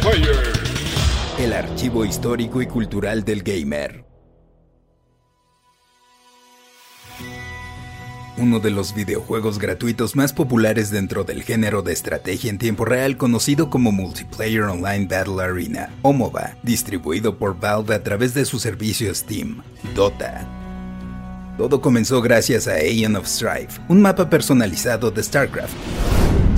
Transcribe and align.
Player. 0.00 0.52
El 1.38 1.52
archivo 1.52 2.04
histórico 2.04 2.62
y 2.62 2.66
cultural 2.66 3.24
del 3.24 3.42
gamer. 3.42 4.04
Uno 8.36 8.58
de 8.60 8.70
los 8.70 8.94
videojuegos 8.94 9.58
gratuitos 9.58 10.16
más 10.16 10.32
populares 10.32 10.90
dentro 10.90 11.24
del 11.24 11.42
género 11.42 11.82
de 11.82 11.92
estrategia 11.92 12.48
en 12.50 12.58
tiempo 12.58 12.86
real 12.86 13.18
conocido 13.18 13.68
como 13.68 13.92
Multiplayer 13.92 14.62
Online 14.62 15.06
Battle 15.06 15.42
Arena, 15.42 15.90
o 16.00 16.14
MOBA, 16.14 16.56
distribuido 16.62 17.36
por 17.36 17.60
Valve 17.60 17.94
a 17.94 18.02
través 18.02 18.32
de 18.32 18.46
su 18.46 18.58
servicio 18.58 19.14
Steam, 19.14 19.62
Dota. 19.94 20.46
Todo 21.58 21.82
comenzó 21.82 22.22
gracias 22.22 22.66
a 22.66 22.76
Aeon 22.76 23.16
of 23.16 23.26
Strife, 23.26 23.80
un 23.88 24.00
mapa 24.00 24.30
personalizado 24.30 25.10
de 25.10 25.22
StarCraft, 25.22 25.74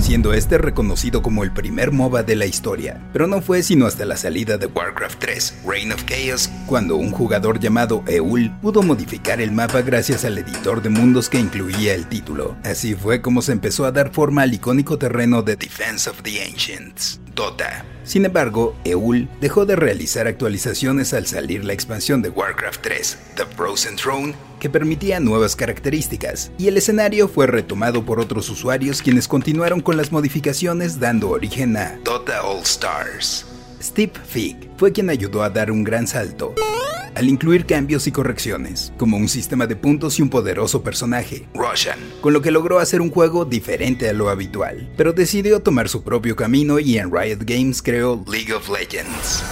siendo 0.03 0.33
este 0.33 0.57
reconocido 0.57 1.21
como 1.21 1.45
el 1.45 1.53
primer 1.53 1.93
MOBA 1.93 2.23
de 2.23 2.35
la 2.35 2.45
historia, 2.45 3.01
pero 3.13 3.25
no 3.25 3.41
fue 3.41 3.63
sino 3.63 3.85
hasta 3.85 4.03
la 4.03 4.17
salida 4.17 4.57
de 4.57 4.65
Warcraft 4.65 5.17
3, 5.17 5.61
Reign 5.65 5.93
of 5.93 6.03
Chaos, 6.03 6.49
cuando 6.65 6.97
un 6.97 7.09
jugador 7.09 7.57
llamado 7.57 8.03
Eul 8.07 8.51
pudo 8.61 8.83
modificar 8.83 9.39
el 9.39 9.53
mapa 9.53 9.81
gracias 9.81 10.25
al 10.25 10.37
editor 10.37 10.81
de 10.81 10.89
mundos 10.89 11.29
que 11.29 11.39
incluía 11.39 11.93
el 11.95 12.07
título. 12.07 12.57
Así 12.65 12.95
fue 12.95 13.21
como 13.21 13.41
se 13.41 13.53
empezó 13.53 13.85
a 13.85 13.93
dar 13.93 14.11
forma 14.11 14.41
al 14.41 14.53
icónico 14.53 14.97
terreno 14.97 15.41
de 15.41 15.55
Defense 15.55 16.09
of 16.09 16.21
the 16.21 16.43
Ancients, 16.43 17.21
Dota. 17.35 17.85
Sin 18.03 18.25
embargo, 18.25 18.75
Eul 18.83 19.29
dejó 19.39 19.65
de 19.65 19.75
realizar 19.75 20.27
actualizaciones 20.27 21.13
al 21.13 21.25
salir 21.25 21.63
la 21.63 21.73
expansión 21.73 22.21
de 22.21 22.29
Warcraft 22.29 22.81
3, 22.81 23.17
The 23.35 23.45
Frozen 23.45 23.95
Throne, 23.95 24.35
que 24.59 24.69
permitía 24.69 25.19
nuevas 25.19 25.55
características, 25.55 26.51
y 26.57 26.67
el 26.67 26.77
escenario 26.77 27.27
fue 27.27 27.47
retomado 27.47 28.05
por 28.05 28.19
otros 28.19 28.49
usuarios 28.49 29.01
quienes 29.01 29.27
continuaron 29.27 29.81
con 29.81 29.97
las 29.97 30.11
modificaciones 30.11 30.99
dando 30.99 31.29
origen 31.29 31.77
a 31.77 31.97
Dota 32.03 32.43
All 32.43 32.61
Stars. 32.63 33.45
Steve 33.81 34.13
Fig 34.25 34.69
fue 34.77 34.91
quien 34.91 35.09
ayudó 35.09 35.43
a 35.43 35.49
dar 35.49 35.71
un 35.71 35.83
gran 35.83 36.07
salto 36.07 36.53
al 37.15 37.29
incluir 37.29 37.65
cambios 37.65 38.07
y 38.07 38.11
correcciones, 38.11 38.93
como 38.97 39.17
un 39.17 39.29
sistema 39.29 39.67
de 39.67 39.75
puntos 39.75 40.19
y 40.19 40.21
un 40.21 40.29
poderoso 40.29 40.83
personaje, 40.83 41.47
Roshan, 41.53 41.99
con 42.21 42.33
lo 42.33 42.41
que 42.41 42.51
logró 42.51 42.79
hacer 42.79 43.01
un 43.01 43.11
juego 43.11 43.45
diferente 43.45 44.09
a 44.09 44.13
lo 44.13 44.29
habitual, 44.29 44.91
pero 44.97 45.13
decidió 45.13 45.61
tomar 45.61 45.89
su 45.89 46.03
propio 46.03 46.35
camino 46.35 46.79
y 46.79 46.97
en 46.97 47.11
Riot 47.11 47.39
Games 47.45 47.81
creó 47.81 48.23
League 48.27 48.53
of 48.53 48.69
Legends. 48.69 49.43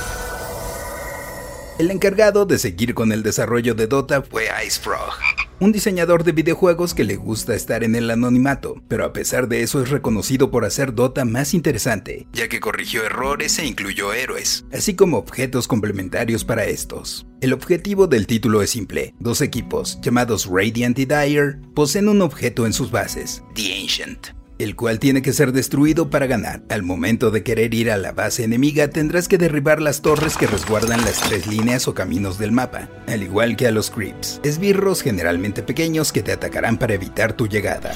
El 1.80 1.90
encargado 1.90 2.45
de 2.45 2.59
seguir 2.59 2.94
con 2.94 3.12
el 3.12 3.23
desarrollo 3.23 3.73
de 3.73 3.88
Dota 3.88 4.22
fue 4.22 4.48
Ice 4.66 4.80
Frog, 4.80 5.14
un 5.62 5.72
diseñador 5.72 6.23
de 6.23 6.31
videojuegos 6.31 6.95
que 6.95 7.04
le 7.04 7.17
gusta 7.17 7.54
estar 7.54 7.84
en 7.84 7.94
el 7.94 8.09
anonimato, 8.09 8.81
pero 8.88 9.06
a 9.06 9.14
pesar 9.14 9.48
de 9.48 9.62
eso 9.62 9.80
es 9.80 9.92
reconocido 9.92 10.50
por 10.50 10.66
hacer 10.66 10.95
Dota 10.95 11.23
más 11.23 11.53
interesante, 11.53 12.28
ya 12.34 12.50
que 12.50 12.59
corrigió 12.59 13.06
errores 13.06 13.59
e 13.59 13.68
incluyó 13.68 14.12
héroes, 14.12 14.66
así 14.73 14.95
como 14.95 15.20
objetos 15.20 15.68
complementarios 15.68 16.44
para 16.44 16.66
estos. 16.66 17.28
El 17.42 17.53
objetivo 17.53 18.08
del 18.08 18.26
título 18.26 18.64
es 18.64 18.72
simple, 18.72 19.14
dos 19.20 19.42
equipos, 19.42 20.00
llamados 20.02 20.48
Radiant 20.48 20.98
y 20.98 21.06
Dire, 21.06 21.59
poseen 21.75 22.09
un 22.09 22.23
objeto 22.23 22.66
en 22.66 22.73
sus 22.73 22.90
bases, 22.90 23.44
The 23.53 23.81
Ancient, 23.81 24.30
el 24.64 24.76
cual 24.76 25.00
tiene 25.00 25.22
que 25.22 25.34
ser 25.34 25.52
destruido 25.52 26.09
para 26.09 26.28
ganar. 26.28 26.62
Al 26.70 26.84
momento 26.84 27.31
de 27.31 27.44
querer 27.44 27.73
ir 27.73 27.92
a 27.92 27.98
la 27.98 28.12
base 28.12 28.44
enemiga 28.44 28.90
tendrás 28.90 29.28
que 29.28 29.38
derribar 29.38 29.81
las 29.81 30.02
torres 30.02 30.38
que 30.38 30.48
resguardan 30.48 31.02
las 31.02 31.22
tres 31.22 31.48
líneas 31.48 31.88
o 31.88 31.94
caminos 31.94 32.38
del 32.38 32.52
mapa, 32.52 32.90
al 33.08 33.23
igual 33.23 33.56
que 33.56 33.68
a 33.68 33.72
los 33.72 33.90
creeps, 33.90 34.40
esbirros 34.44 35.02
generalmente 35.02 35.64
pequeños 35.64 36.12
que 36.12 36.23
te 36.23 36.31
atacarán 36.31 36.78
para 36.78 36.94
evitar 36.94 37.34
tu 37.34 37.48
llegada. 37.48 37.94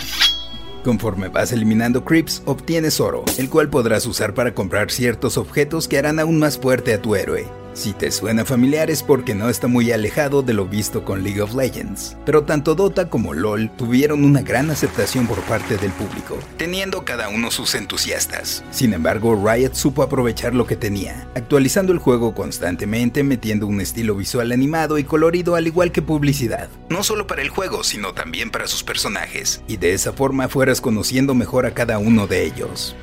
Conforme 0.83 1.29
vas 1.29 1.51
eliminando 1.51 2.05
creeps, 2.05 2.43
obtienes 2.45 2.99
oro, 2.99 3.25
el 3.39 3.49
cual 3.49 3.69
podrás 3.69 4.05
usar 4.05 4.33
para 4.35 4.53
comprar 4.53 4.91
ciertos 4.91 5.37
objetos 5.37 5.87
que 5.87 5.97
harán 5.97 6.19
aún 6.19 6.37
más 6.37 6.59
fuerte 6.59 6.93
a 6.93 7.01
tu 7.01 7.15
héroe. 7.15 7.64
Si 7.75 7.91
te 7.91 8.09
suena 8.09 8.45
familiar 8.45 8.89
es 8.89 9.03
porque 9.03 9.35
no 9.35 9.49
está 9.49 9.67
muy 9.67 9.91
alejado 9.91 10.41
de 10.41 10.53
lo 10.53 10.65
visto 10.65 11.03
con 11.03 11.23
League 11.23 11.41
of 11.41 11.53
Legends, 11.53 12.15
pero 12.25 12.45
tanto 12.45 12.73
Dota 12.73 13.09
como 13.09 13.33
LoL 13.33 13.69
tuvieron 13.75 14.23
una 14.23 14.41
gran 14.41 14.71
aceptación 14.71 15.27
por 15.27 15.41
parte 15.41 15.75
del 15.75 15.91
público, 15.91 16.39
teniendo 16.55 17.03
cada 17.03 17.27
uno 17.27 17.51
sus 17.51 17.75
entusiastas. 17.75 18.63
Sin 18.71 18.93
embargo, 18.93 19.35
Riot 19.35 19.73
supo 19.73 20.03
aprovechar 20.03 20.55
lo 20.55 20.65
que 20.65 20.77
tenía, 20.77 21.27
actualizando 21.35 21.91
el 21.91 21.99
juego 21.99 22.33
constantemente, 22.33 23.23
metiendo 23.23 23.67
un 23.67 23.81
estilo 23.81 24.15
visual 24.15 24.53
animado 24.53 24.97
y 24.97 25.03
colorido 25.03 25.55
al 25.55 25.67
igual 25.67 25.91
que 25.91 26.01
publicidad, 26.01 26.69
no 26.89 27.03
solo 27.03 27.27
para 27.27 27.41
el 27.41 27.49
juego, 27.49 27.83
sino 27.83 28.13
también 28.13 28.51
para 28.51 28.67
sus 28.67 28.85
personajes, 28.85 29.61
y 29.67 29.75
de 29.75 29.93
esa 29.93 30.13
forma 30.13 30.47
fueras 30.47 30.79
conociendo 30.79 31.35
mejor 31.35 31.65
a 31.65 31.73
cada 31.73 31.99
uno 31.99 32.25
de 32.25 32.45
ellos. 32.45 32.95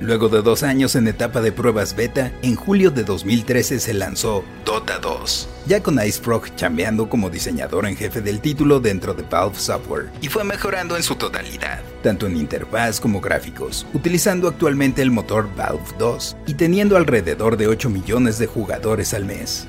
Luego 0.00 0.28
de 0.28 0.42
dos 0.42 0.62
años 0.62 0.94
en 0.94 1.08
etapa 1.08 1.40
de 1.40 1.52
pruebas 1.52 1.96
beta, 1.96 2.30
en 2.42 2.54
julio 2.56 2.90
de 2.90 3.02
2013 3.02 3.80
se 3.80 3.94
lanzó 3.94 4.44
Dota 4.64 4.98
2, 4.98 5.48
ya 5.66 5.82
con 5.82 5.98
Ice 6.04 6.20
Frog 6.20 6.54
chambeando 6.54 7.08
como 7.08 7.30
diseñador 7.30 7.86
en 7.86 7.96
jefe 7.96 8.20
del 8.20 8.40
título 8.40 8.80
dentro 8.80 9.14
de 9.14 9.22
Valve 9.22 9.58
Software, 9.58 10.10
y 10.20 10.28
fue 10.28 10.44
mejorando 10.44 10.96
en 10.96 11.02
su 11.02 11.14
totalidad, 11.14 11.80
tanto 12.02 12.26
en 12.26 12.36
interfaz 12.36 13.00
como 13.00 13.20
gráficos, 13.20 13.86
utilizando 13.94 14.48
actualmente 14.48 15.00
el 15.00 15.10
motor 15.10 15.48
Valve 15.56 15.84
2 15.98 16.36
y 16.46 16.54
teniendo 16.54 16.96
alrededor 16.96 17.56
de 17.56 17.68
8 17.68 17.88
millones 17.88 18.38
de 18.38 18.46
jugadores 18.46 19.14
al 19.14 19.24
mes. 19.24 19.66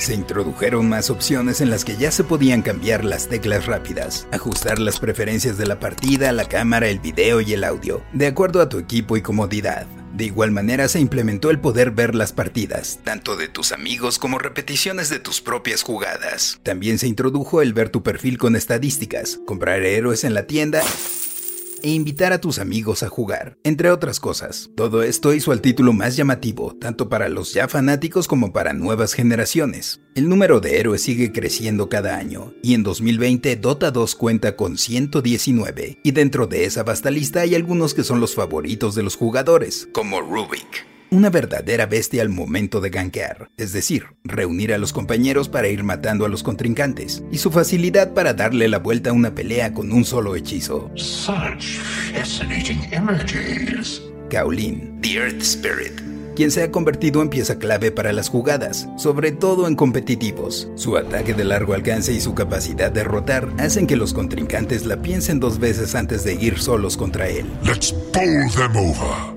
Se 0.00 0.14
introdujeron 0.14 0.88
más 0.88 1.10
opciones 1.10 1.60
en 1.60 1.68
las 1.68 1.84
que 1.84 1.94
ya 1.94 2.10
se 2.10 2.24
podían 2.24 2.62
cambiar 2.62 3.04
las 3.04 3.28
teclas 3.28 3.66
rápidas, 3.66 4.26
ajustar 4.32 4.78
las 4.78 4.98
preferencias 4.98 5.58
de 5.58 5.66
la 5.66 5.78
partida, 5.78 6.32
la 6.32 6.46
cámara, 6.46 6.88
el 6.88 7.00
video 7.00 7.42
y 7.42 7.52
el 7.52 7.64
audio, 7.64 8.02
de 8.14 8.26
acuerdo 8.26 8.62
a 8.62 8.70
tu 8.70 8.78
equipo 8.78 9.18
y 9.18 9.22
comodidad. 9.22 9.86
De 10.14 10.24
igual 10.24 10.52
manera 10.52 10.88
se 10.88 11.00
implementó 11.00 11.50
el 11.50 11.60
poder 11.60 11.90
ver 11.90 12.14
las 12.14 12.32
partidas, 12.32 13.00
tanto 13.04 13.36
de 13.36 13.48
tus 13.48 13.72
amigos 13.72 14.18
como 14.18 14.38
repeticiones 14.38 15.10
de 15.10 15.18
tus 15.18 15.42
propias 15.42 15.82
jugadas. 15.82 16.60
También 16.62 16.98
se 16.98 17.06
introdujo 17.06 17.60
el 17.60 17.74
ver 17.74 17.90
tu 17.90 18.02
perfil 18.02 18.38
con 18.38 18.56
estadísticas, 18.56 19.38
comprar 19.46 19.82
héroes 19.82 20.24
en 20.24 20.32
la 20.32 20.46
tienda 20.46 20.82
e 21.82 21.90
invitar 21.90 22.32
a 22.32 22.40
tus 22.40 22.58
amigos 22.58 23.02
a 23.02 23.08
jugar, 23.08 23.56
entre 23.64 23.90
otras 23.90 24.20
cosas. 24.20 24.70
Todo 24.76 25.02
esto 25.02 25.34
hizo 25.34 25.52
al 25.52 25.60
título 25.60 25.92
más 25.92 26.16
llamativo, 26.16 26.76
tanto 26.80 27.08
para 27.08 27.28
los 27.28 27.52
ya 27.52 27.68
fanáticos 27.68 28.28
como 28.28 28.52
para 28.52 28.72
nuevas 28.72 29.12
generaciones. 29.14 30.00
El 30.14 30.28
número 30.28 30.60
de 30.60 30.78
héroes 30.78 31.02
sigue 31.02 31.32
creciendo 31.32 31.88
cada 31.88 32.16
año, 32.16 32.52
y 32.62 32.74
en 32.74 32.82
2020 32.82 33.56
Dota 33.56 33.90
2 33.90 34.14
cuenta 34.14 34.56
con 34.56 34.78
119, 34.78 36.00
y 36.02 36.10
dentro 36.12 36.46
de 36.46 36.64
esa 36.64 36.82
vasta 36.82 37.10
lista 37.10 37.40
hay 37.40 37.54
algunos 37.54 37.94
que 37.94 38.04
son 38.04 38.20
los 38.20 38.34
favoritos 38.34 38.94
de 38.94 39.02
los 39.02 39.16
jugadores, 39.16 39.88
como 39.92 40.20
Rubik 40.20 40.90
una 41.10 41.30
verdadera 41.30 41.86
bestia 41.86 42.22
al 42.22 42.28
momento 42.28 42.80
de 42.80 42.90
gankear, 42.90 43.50
es 43.56 43.72
decir, 43.72 44.04
reunir 44.24 44.72
a 44.72 44.78
los 44.78 44.92
compañeros 44.92 45.48
para 45.48 45.68
ir 45.68 45.82
matando 45.82 46.24
a 46.24 46.28
los 46.28 46.42
contrincantes, 46.42 47.22
y 47.32 47.38
su 47.38 47.50
facilidad 47.50 48.14
para 48.14 48.34
darle 48.34 48.68
la 48.68 48.78
vuelta 48.78 49.10
a 49.10 49.12
una 49.12 49.34
pelea 49.34 49.74
con 49.74 49.92
un 49.92 50.04
solo 50.04 50.36
hechizo. 50.36 50.90
Such 50.94 51.78
fascinating 52.12 52.80
images. 52.92 54.02
Kaolin, 54.30 55.00
The 55.00 55.14
Earth 55.14 55.42
Spirit, 55.42 56.00
quien 56.36 56.50
se 56.50 56.62
ha 56.62 56.70
convertido 56.70 57.20
en 57.20 57.28
pieza 57.28 57.58
clave 57.58 57.90
para 57.90 58.12
las 58.12 58.28
jugadas, 58.28 58.88
sobre 58.96 59.32
todo 59.32 59.66
en 59.66 59.74
competitivos. 59.74 60.68
Su 60.76 60.96
ataque 60.96 61.34
de 61.34 61.44
largo 61.44 61.74
alcance 61.74 62.12
y 62.12 62.20
su 62.20 62.34
capacidad 62.34 62.92
de 62.92 63.04
rotar 63.04 63.48
hacen 63.58 63.86
que 63.86 63.96
los 63.96 64.14
contrincantes 64.14 64.86
la 64.86 65.02
piensen 65.02 65.40
dos 65.40 65.58
veces 65.58 65.94
antes 65.94 66.22
de 66.24 66.34
ir 66.34 66.58
solos 66.60 66.96
contra 66.96 67.28
él. 67.28 67.46
Let's 67.64 67.92
bowl 68.12 68.48
them 68.54 68.76
over. 68.76 69.29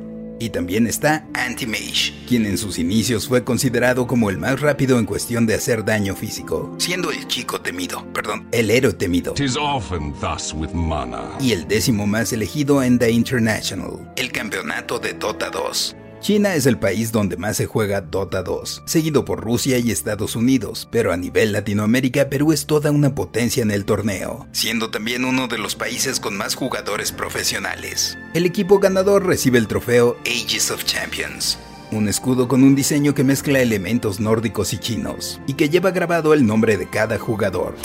Y 0.44 0.50
también 0.50 0.88
está 0.88 1.26
Anti-Mage, 1.36 2.26
quien 2.28 2.46
en 2.46 2.58
sus 2.58 2.78
inicios 2.78 3.30
fue 3.30 3.46
considerado 3.46 4.08
como 4.08 4.30
el 4.30 4.38
más 4.38 4.60
rápido 4.60 5.00
en 5.00 5.06
cuestión 5.06 5.46
de 5.46 5.54
hacer 5.54 5.86
daño 5.86 6.18
físico, 6.18 6.76
siendo 6.80 7.12
el 7.12 7.26
chico 7.28 7.62
temido, 7.62 8.06
perdón, 8.12 8.50
el 8.52 8.70
héroe 8.70 8.92
temido. 8.92 9.36
Tis 9.36 9.56
often 9.56 10.12
thus 10.20 10.54
with 10.54 10.74
mana. 10.74 11.38
Y 11.40 11.54
el 11.54 11.66
décimo 11.66 12.06
más 12.08 12.34
elegido 12.34 12.84
en 12.84 13.00
The 13.00 13.10
International, 13.10 14.12
el 14.18 14.34
campeonato 14.34 15.00
de 15.00 15.14
Dota 15.14 15.50
2. 15.50 15.96
China 16.24 16.56
es 16.56 16.66
el 16.68 16.80
país 16.80 17.12
donde 17.12 17.36
más 17.36 17.58
se 17.58 17.66
juega 17.66 18.00
Dota 18.00 18.44
2, 18.44 18.84
seguido 18.86 19.26
por 19.26 19.42
Rusia 19.42 19.78
y 19.78 19.92
Estados 19.92 20.38
Unidos, 20.38 20.88
pero 20.90 21.12
a 21.12 21.18
nivel 21.18 21.52
Latinoamérica 21.52 22.30
Perú 22.30 22.54
es 22.54 22.66
toda 22.66 22.92
una 22.92 23.14
potencia 23.14 23.62
en 23.62 23.72
el 23.72 23.84
torneo, 23.84 24.48
siendo 24.54 24.90
también 24.90 25.26
uno 25.26 25.50
de 25.50 25.58
los 25.58 25.76
países 25.76 26.22
con 26.22 26.38
más 26.38 26.56
jugadores 26.56 27.12
profesionales. 27.12 28.18
El 28.34 28.46
equipo 28.46 28.80
ganador 28.80 29.26
recibe 29.26 29.58
el 29.58 29.68
trofeo 29.68 30.16
Ages 30.22 30.72
of 30.72 30.86
Champions, 30.86 31.60
un 31.92 32.08
escudo 32.08 32.48
con 32.48 32.64
un 32.64 32.74
diseño 32.74 33.14
que 33.14 33.26
mezcla 33.26 33.60
elementos 33.60 34.22
nórdicos 34.22 34.72
y 34.72 34.78
chinos, 34.78 35.42
y 35.46 35.56
que 35.56 35.68
lleva 35.68 35.92
grabado 35.92 36.34
el 36.34 36.46
nombre 36.46 36.78
de 36.78 36.90
cada 36.90 37.20
jugador. 37.20 37.76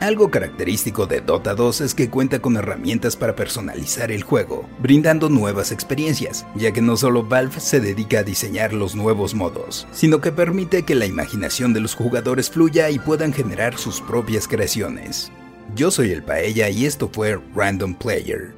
Algo 0.00 0.30
característico 0.30 1.06
de 1.06 1.20
Dota 1.20 1.56
2 1.56 1.80
es 1.80 1.94
que 1.94 2.08
cuenta 2.08 2.40
con 2.40 2.56
herramientas 2.56 3.16
para 3.16 3.34
personalizar 3.34 4.12
el 4.12 4.22
juego, 4.22 4.68
brindando 4.78 5.28
nuevas 5.28 5.72
experiencias, 5.72 6.46
ya 6.54 6.70
que 6.70 6.80
no 6.80 6.96
solo 6.96 7.24
Valve 7.24 7.58
se 7.58 7.80
dedica 7.80 8.20
a 8.20 8.22
diseñar 8.22 8.72
los 8.72 8.94
nuevos 8.94 9.34
modos, 9.34 9.88
sino 9.90 10.20
que 10.20 10.30
permite 10.30 10.84
que 10.84 10.94
la 10.94 11.06
imaginación 11.06 11.72
de 11.72 11.80
los 11.80 11.96
jugadores 11.96 12.48
fluya 12.48 12.90
y 12.90 13.00
puedan 13.00 13.32
generar 13.32 13.76
sus 13.76 14.00
propias 14.00 14.46
creaciones. 14.46 15.32
Yo 15.74 15.90
soy 15.90 16.12
el 16.12 16.22
Paella 16.22 16.70
y 16.70 16.86
esto 16.86 17.10
fue 17.12 17.40
Random 17.56 17.94
Player. 17.94 18.57